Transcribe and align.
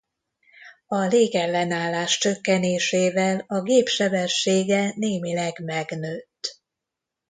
A 0.87 1.01
légellenállás 1.05 2.17
csökkenésével 2.17 3.43
a 3.47 3.61
gép 3.61 3.87
sebessége 3.87 4.93
némileg 4.95 5.61
megnőtt. 5.65 6.61